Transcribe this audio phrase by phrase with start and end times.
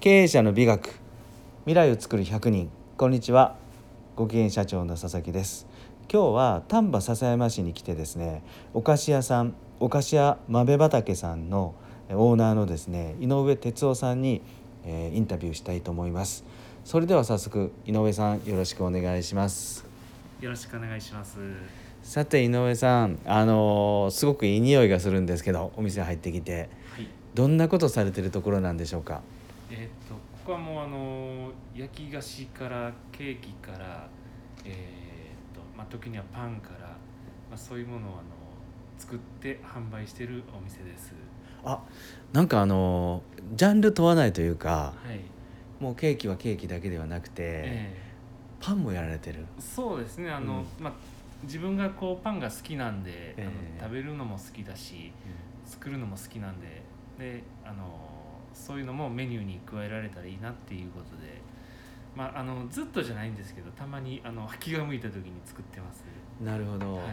[0.00, 0.98] 経営者の美学。
[1.66, 2.70] 未来を作る100人。
[2.96, 3.56] こんにちは。
[4.16, 5.66] ご機嫌社長の佐々木です。
[6.10, 8.42] 今日は丹波篠山市に来てですね
[8.72, 11.74] お菓子屋さんお菓子屋豆畑さんの
[12.08, 14.40] オーナーのですね井上哲夫さんに、
[14.86, 16.46] えー、インタビューしたいと思います。
[16.82, 19.84] それでは早速井上さんよろしくお願いします。
[20.40, 21.36] よろしくお願いします。
[22.02, 29.20] さて井上さんあのー、すごくいい匂いがするんですけどお店入ってきて、はい、どんなことされてるところなんでしょうか？
[29.70, 34.08] えっ、とここはもうあの焼き菓子からケーキから
[34.64, 34.74] えー、っ
[35.54, 36.96] とまあ時にはパンから、ま
[37.54, 38.22] あ、そういうものをあの
[38.98, 41.14] 作って販売してるお店です。
[41.64, 41.80] あ
[42.32, 43.22] なんかあの
[43.54, 49.44] ジャンル問わないというか、はい、もうケーキはケーキだけではなくて、えー、パンもやられてる。
[49.58, 50.30] そうですね。
[50.30, 50.92] あの、うん、まあ
[51.42, 55.12] 自分がこうパンが好きなんで、えー、あの食べるのも好きだし、
[55.64, 56.82] うん、作るのも好きなんで
[57.18, 58.19] であの
[58.54, 61.40] そういうのもメニューに加えられたらいいなっていうことで、
[62.16, 66.04] まあ、あのずっとじゃないんですけどたまにあの気が向いた時に作ってます。
[66.42, 67.04] なるほど、はい、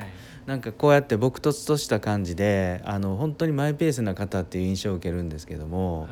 [0.45, 6.09] なんかこうやって朴突とした感じであの本当にマイペースな方っていう印象を受けるんですけども、はい、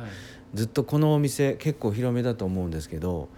[0.52, 3.30] ずっとこのお店結構広めだと思うんですけど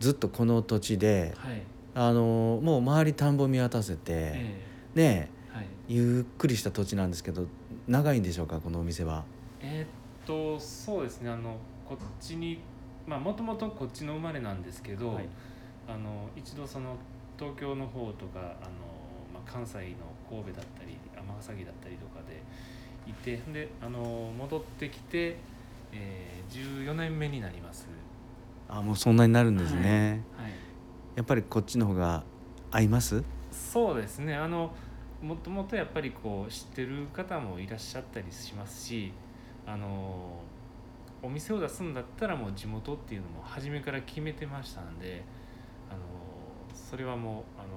[0.00, 1.62] ずっとこの土地で、はい、
[1.94, 7.46] あのもう周り田んぼ見渡せて、えー、ね、はい、ゆっくりした土地なんですけど
[7.86, 9.24] 長いんでしょうかこのお店は？
[9.60, 9.86] えー、っ
[10.26, 11.30] とそうですね。
[11.30, 11.56] あの
[11.88, 12.58] こっちに
[13.06, 15.28] まあもともとこっちの生まれなんですけど、はい、
[15.88, 16.96] あの一度その
[17.38, 18.50] 東京の方とかあの、
[19.32, 19.96] まあ、関西の
[20.28, 22.42] 神戸だったり尼崎だったりとかで
[23.08, 25.36] いてであの戻ってきて、
[25.92, 27.86] えー、14年目になります。
[28.68, 30.52] あもうそんなになるんですね、はい、はい、
[31.14, 32.24] やっぱりこっちの方が
[32.72, 33.22] 合います？
[33.52, 34.34] そうですね。
[34.34, 34.74] あの
[35.22, 39.12] もともとやっぱりこう知ってる方もいらっしゃったりしますし
[39.66, 40.40] あの
[41.22, 45.24] お店を出すんだったらもう地元っていうのも初めから決めてましたんで
[45.90, 45.98] あの
[46.74, 47.68] それはもうあの、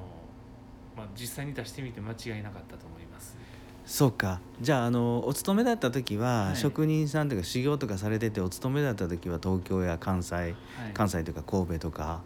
[0.95, 3.37] まあ、実際に出してみて間違いなかったと思います。
[3.86, 4.39] そうか。
[4.61, 10.55] じゃああのお勤めだった時は、はい、職人さんとか修行とかされててお勤めだった時は東京や関西、はい、
[10.93, 12.21] 関西とか神戸とか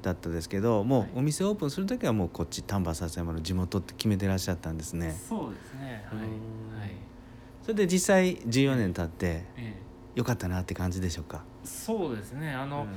[0.00, 5.14] だったですけど、もうお店オープンする時はもうこっち丹波篠山の地元って決めてらっしゃったんですね。
[5.28, 6.02] そうですね。
[6.08, 6.71] はい、はい
[7.62, 9.44] それで実際14年経って
[10.14, 11.44] よかったなって感じでしょうか？
[11.64, 12.52] そうですね。
[12.52, 12.88] あの、うん、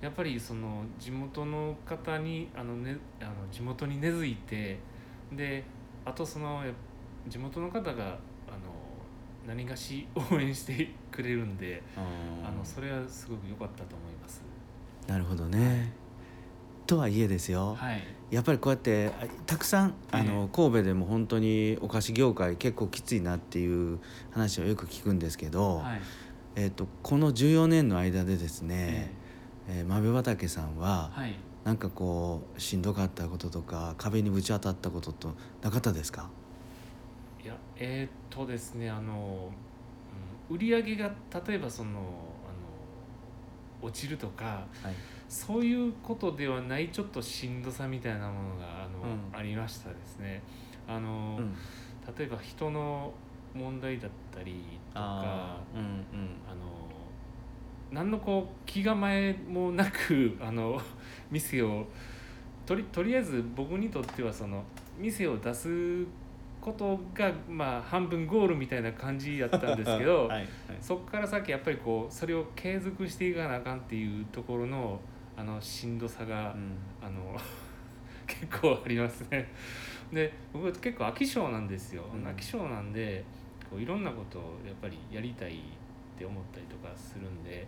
[0.00, 4.78] やっぱりその地元の方にあの、ね、あの地元に根付いて
[5.32, 5.64] で
[6.04, 6.64] あとその
[7.28, 8.18] 地元の方があの
[9.46, 14.42] 何がし応援してくれるんであのそれはすごく良かったと思います。
[15.06, 15.92] なるほどね、
[16.90, 18.02] とはいえですよ、はい、
[18.32, 19.12] やっぱりこうやって
[19.46, 24.00] たくさんあの、神戸でも本当にお菓子業界結構きついなっていう
[24.32, 26.00] 話をよく聞くんですけど、はい、
[26.56, 29.12] えーと、この14年の間でですね、
[29.68, 36.28] えー、豆畑さんは、はい、なんかこうしんどかったこととか壁にぶち当たったこととなかったですか？
[37.44, 39.52] いやえっ、とですねあの、
[40.50, 41.12] うん、売り上げが
[41.46, 41.92] 例えばそのあ
[43.84, 44.44] の落ちるとか、
[44.82, 50.42] はいそういうことではないちょっとしんどさみたいなものがあの、うん、ありましたですね。
[50.88, 51.54] あの、うん、
[52.18, 53.12] 例えば人の
[53.54, 56.90] 問題だったりとか、うんうん、あの
[57.92, 60.82] 何のこう気構えもなく あの
[61.30, 61.86] 店を
[62.66, 64.64] とりとりあえず僕にとってはその
[64.98, 66.04] 店を出す
[66.60, 70.48] ことがまあ半分ゴールみたいな感じやったんですけど、 はいはい、
[70.80, 75.00] そこから先やっぱりこうそれを継続していかなあかんっていうところの
[75.40, 77.34] あのしんどさが、うん、あの
[78.28, 79.48] 結構ありますね。
[80.12, 83.24] で僕結構飽き性なんですよ、うん、飽き性なんで
[83.70, 87.66] こういろんなことをやっぱりやりたいって思ったりとかするんで。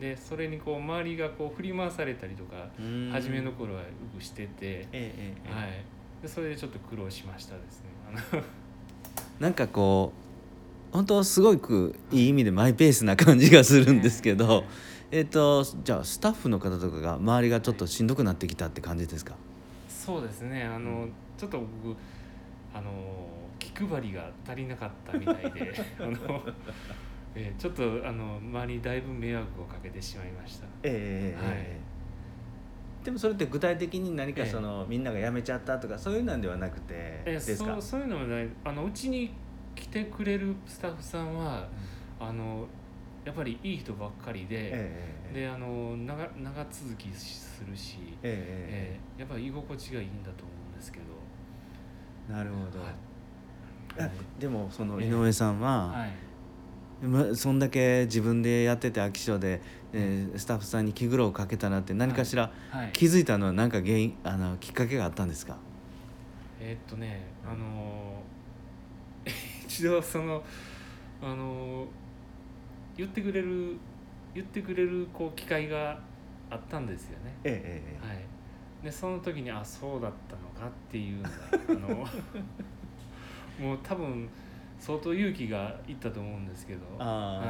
[0.00, 2.66] でそれにこう周りがこう振り回されたりとか
[3.12, 5.84] 初めの頃はよくしてて、ええはい、
[6.22, 8.42] でそれでちょっと苦労しましたですね。
[9.38, 10.14] なんかこ
[10.90, 14.64] う本当すごくいい意味でマイペースな感じがするんですけど、
[15.12, 19.34] えっ、ー、とじゃあスタッフの方とかが周りがちょっとしんどくなってきたって感じですか？
[19.86, 20.64] そうですね。
[20.64, 21.06] あの、
[21.36, 21.94] ちょっと僕
[22.74, 22.90] あの
[23.58, 26.42] 気配りが足りなかったみたいで あの、
[27.34, 30.66] えー、ちょっとあの周りにだいぶ迷惑をかけてしまいました。
[30.82, 31.66] ええー、はい。
[33.04, 38.48] でもそれって具体的に何かその、えー、みんなが辞めちゃったとかそういうなんではなくてえー、そうそういうのもない。
[38.64, 39.30] あのうちに
[39.74, 41.68] 来てくれるスタッフさんは、
[42.18, 42.66] うん、あの
[43.24, 51.04] やっぱりいい人ばっかりで、えー、であの長長続きするし、えー、えー、やっぱり居心地がいいんだと思うんですけど。
[52.28, 54.10] なるほど、はい、
[54.40, 59.60] でもその井上さんは、はい、ま、そんだけ自分でやってて飽き性で、
[59.92, 62.52] えー、スタッフさんに気苦労をかけたなって何かしら
[62.92, 65.56] 気づいたのは何か原因あのきっかけがあったんですか？
[66.60, 68.22] えー、っとねあの
[69.64, 70.44] 一度その
[71.20, 71.86] あの
[72.96, 73.76] 言ってくれる
[74.34, 75.98] 言ってくれるこう機会が
[76.50, 77.34] あったんですよね。
[77.44, 78.18] ええはい、
[78.84, 81.30] でその時にあそうだったのかっていうのが
[81.68, 84.28] あのもう多分
[84.78, 86.80] 相当勇気がいったと思うんですけど。
[86.98, 87.42] はい、あ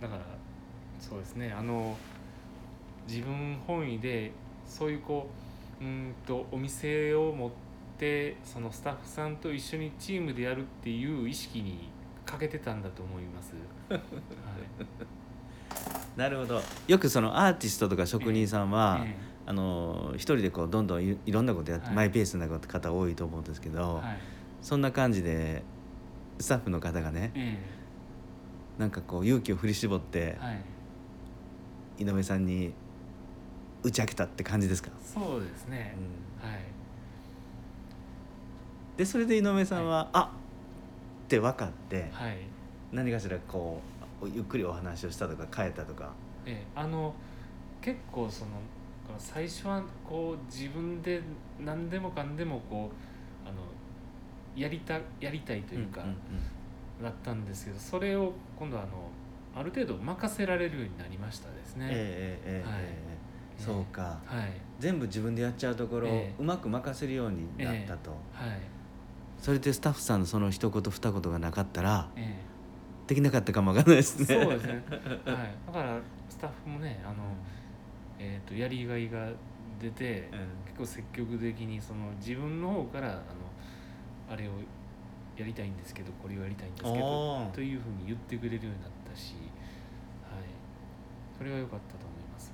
[0.00, 0.22] だから
[0.98, 1.52] そうですね。
[1.52, 1.96] あの
[3.06, 4.32] 自分本位で
[4.66, 5.28] そういうこ
[5.80, 7.50] ううんとお店を持っ
[8.02, 11.88] てそのスタッフさんと一緒にチームでやるっていう意識に
[12.26, 13.54] 欠けてたんだと思います。
[13.88, 14.00] はい、
[16.18, 16.60] なるほど。
[16.88, 19.16] よくそのアーティストとか職人さんは、ええ。
[19.28, 24.18] えあの一人でこうどんどんいろんなことやって、はい、マイペースな方多いと思うんですけど、はい、
[24.62, 25.64] そんな感じで
[26.38, 32.72] スタッフの方がね、えー、なんかこう勇気を振り絞って、はい、井上さんに
[33.82, 34.90] 打ち明けたって感じですか？
[35.02, 36.12] そうですね、うん、はい
[38.96, 40.32] でそれで井上さんは、はい、あ
[41.24, 42.36] って分かって、はい、
[42.92, 43.80] 何かしらこ
[44.20, 46.12] うゆっくりお話をしたとか変えたとか。
[46.44, 47.14] ええあの
[47.80, 48.52] 結構その
[49.18, 51.20] 最初はこう自分で
[51.64, 52.90] 何でもかんでもこ
[53.44, 53.58] うあの
[54.56, 56.04] やりたやりたいというか、
[57.02, 59.10] だったんですけどそれを今度あの
[59.54, 61.88] ある程度任せられるようになりましたですね。
[61.90, 68.60] えー、えー、はい、えー、そうか、はい、全部自分でやっちゃうところをうまく任せるようになったと、はい、
[69.42, 74.26] それでスタッフさんのその一言二言がなかったら、えー、できなかったかもわかんないですね。
[74.26, 75.98] そうですね、はい、だから
[76.28, 77.14] スタッフもねあの、
[78.20, 79.30] えーと、やりがいが
[79.80, 83.20] 出て、うん、結構積極的にその自分の方からあの
[84.30, 84.52] あれを
[85.36, 89.34] やりたいんですけどこれをやりたいんですけどというふうに言ってくれるようになったし、
[90.22, 90.44] はい、
[91.36, 92.52] それは良かったと思います。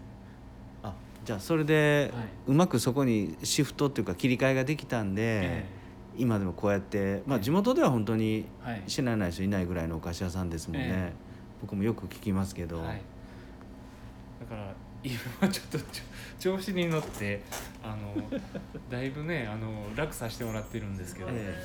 [0.83, 5.78] あじゃあそれで、はい、うまくそこにシフトっていうか切り替えができたんで、えー、
[6.19, 8.47] 今でもこうやって、まあ、地元では本当に
[8.87, 12.79] 知らない人いないぐらいのお菓子屋さんですもんね、えー、僕もよく聞きますけど。
[12.79, 13.01] はい、
[14.41, 15.79] だから今はちょっと
[16.41, 17.43] 調子に乗って
[17.85, 18.15] あの
[18.91, 21.65] だいぶねあの楽させてもらってるんですけど、え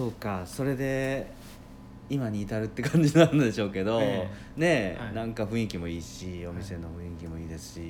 [0.00, 0.42] そうか。
[0.46, 1.26] それで
[2.08, 7.88] 今に至るって感じなんでしょうけど、えー、ねえ、はい、なんか雰囲気もいいしお店の雰囲気もいいですし、はい、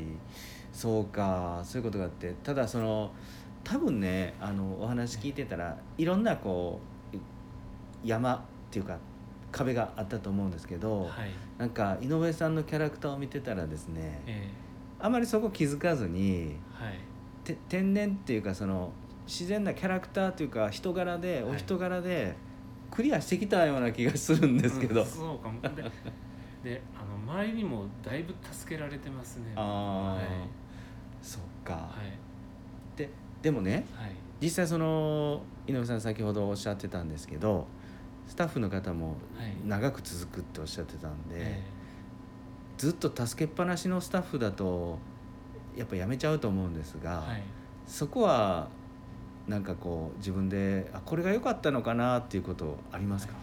[0.72, 3.11] そうかそういうことがあってただその
[3.64, 6.81] 多分ねあのお話聞いてたらいろんなこ
[7.12, 7.17] う
[8.05, 8.40] 山っ
[8.70, 8.99] ていうか
[9.52, 11.11] 壁があったと思うんですけど、はい、
[11.58, 18.93] なんか井上さんのキャラクターを見てたらですね、えー、あまりそこ気づかずに、はい、天然っていうかその
[19.26, 22.34] 自然なキャラクターというか人柄で、お人柄で
[22.90, 25.61] クリアしてきたような気がするんですけど、うん、そうかも。
[25.62, 25.84] で
[26.64, 29.52] であの周りにもだいぶ助けられてますね。
[29.56, 30.25] ああ、はい、
[33.00, 33.08] で
[33.43, 34.11] でもね、はい、
[34.43, 37.67] 実際その井上さん先ほどおっしゃってたんですけど
[38.26, 39.17] スタッフの方も
[39.67, 41.61] 長く続くっておっしゃってたんで、はい、
[42.76, 44.99] ずっと助けっぱなしのスタッフだと
[45.76, 47.43] やっぱやめちゃうと思うんですが、はい、
[47.87, 48.69] そこは
[49.49, 53.43] なんかこう自分であこれが良かったのかなっていうことありますか、はい、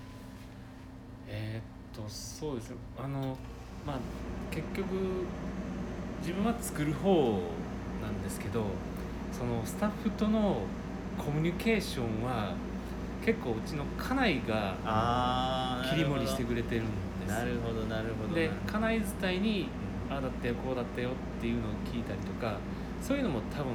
[1.27, 3.35] えー、っとそうですあの
[3.85, 3.97] まあ
[4.51, 4.87] 結局
[6.21, 7.39] 自分は作る方
[8.01, 8.63] なんですけど
[9.31, 10.61] そのスタッフとの
[11.17, 12.53] コミュニケーションは
[13.25, 14.75] 結構うちの家内が
[15.89, 17.29] 切り盛りしてくれてるんです。
[17.29, 19.69] なるほどなるほどで家内伝いに
[20.09, 22.57] ああだったよこうだったよっていうのを聞いたりとか
[23.01, 23.73] そういうのも多分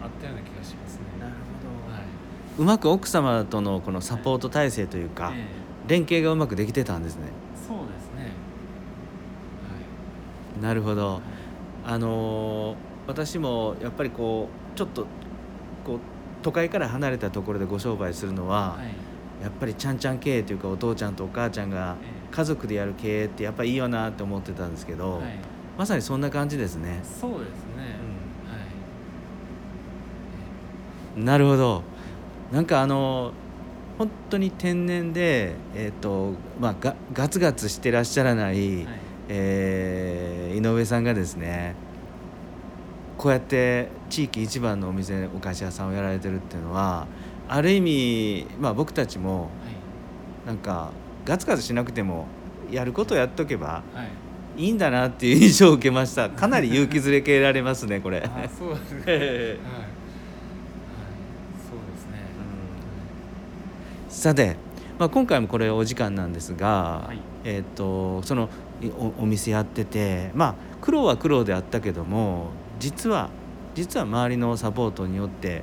[0.00, 1.02] あったような気がしますね。
[1.20, 2.04] なるほど、はい、
[2.58, 5.40] うまく奥様とのこのサポート体制というか、はいえ。
[5.86, 7.22] ー、連携がうまくできてたんですね。
[7.56, 8.30] そうですね。
[10.54, 10.62] はい。
[10.62, 11.22] なるほど、はい、
[11.86, 15.06] あのー、私もやっぱりこうちょっと
[15.84, 15.98] こう
[16.42, 21.96] 都会から離れたところでご商売するのは、はい、やっぱりちゃんちゃん経営というかお父ちゃんとお母ちゃんが
[22.30, 25.38] 家族でやる経営ってやっぱいいよなって思ってたんですけど、はい、
[25.78, 27.00] まさにそんな感じですね。
[27.02, 27.98] そうですね、
[31.16, 31.82] うん、はい、なるほど。
[32.52, 33.32] なんかあの
[33.98, 38.86] 本当に天然で、えーとまあ、ガガツガツしてらっしゃらない、はい、
[39.28, 41.74] えー、井上さんがですね
[43.22, 47.06] こうやって地域一番のお店お菓子屋さんをやられてるっていうのは
[47.48, 49.48] ある意味、まあ、僕たちも
[50.44, 50.90] なんか
[51.24, 52.26] ガツガツしなくても
[52.68, 54.02] やることをやっとけば、は
[54.56, 56.30] い、いいんだなっていう印象を受けました。
[56.30, 58.24] かなり勇気づれけられますねこれ。
[58.26, 59.56] あそうですね、 はい、はい、そうで
[61.96, 62.18] すね、
[64.08, 64.56] うん、さて、
[64.98, 68.48] まあ、今回もこれお時間なんですが、はい、えっ、ー、とその
[68.98, 72.50] おお店やっててまあ苦労は苦労であったけども
[72.82, 73.30] 実は
[73.76, 75.62] 実は周りのサポートによって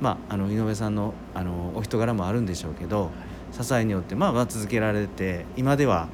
[0.00, 3.10] まあ、あの井上さんのあのお人柄もあるんでしょうけど、
[3.52, 6.08] 支えによってまあまあ続けられて今では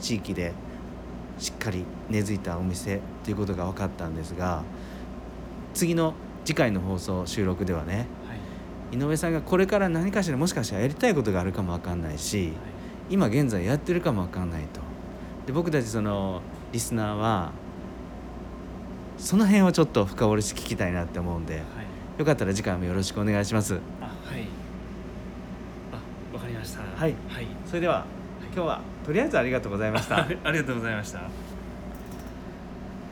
[0.00, 0.52] 地域で
[1.38, 4.64] しっかり根付いたお店ということが分かったんですが
[5.72, 6.14] 次の
[6.44, 8.34] 次回の放送収録ではね、は
[8.92, 12.54] い、井上さんがこれから何かしらもしかしたらやりたいことがあるかも分かんないし、はい、
[13.10, 14.80] 今現在やってるかも分かんないと。
[15.46, 17.52] で僕たちそのリスナーは
[19.18, 21.64] その辺をちょっと深掘りして聞きたいなって思うんで、はい、
[22.18, 23.80] よかったら次回もよろしくお願いします。
[24.00, 24.46] あはい
[25.92, 26.80] あわかりました。
[26.80, 28.06] はい、はい、それでは、
[28.54, 30.18] 今日はとりあえずありがとうございました。
[30.44, 31.20] ありがとうございました。